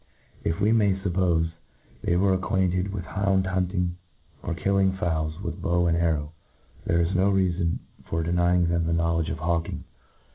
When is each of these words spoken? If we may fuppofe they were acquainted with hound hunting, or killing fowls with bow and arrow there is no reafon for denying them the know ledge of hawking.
If 0.43 0.59
we 0.59 0.71
may 0.71 0.95
fuppofe 0.95 1.51
they 2.01 2.15
were 2.15 2.33
acquainted 2.33 2.91
with 2.91 3.03
hound 3.05 3.45
hunting, 3.45 3.97
or 4.41 4.55
killing 4.55 4.93
fowls 4.93 5.39
with 5.39 5.61
bow 5.61 5.85
and 5.85 5.95
arrow 5.95 6.31
there 6.85 6.99
is 7.01 7.13
no 7.13 7.29
reafon 7.31 7.77
for 8.05 8.23
denying 8.23 8.65
them 8.65 8.87
the 8.87 8.93
know 8.93 9.17
ledge 9.17 9.29
of 9.29 9.37
hawking. 9.37 9.83